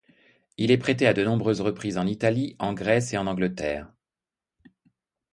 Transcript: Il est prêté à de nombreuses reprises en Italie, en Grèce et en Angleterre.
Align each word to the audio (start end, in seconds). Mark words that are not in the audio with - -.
Il 0.57 0.71
est 0.71 0.79
prêté 0.79 1.05
à 1.05 1.13
de 1.13 1.23
nombreuses 1.23 1.61
reprises 1.61 1.99
en 1.99 2.07
Italie, 2.07 2.55
en 2.57 2.73
Grèce 2.73 3.13
et 3.13 3.19
en 3.19 3.27
Angleterre. 3.27 3.87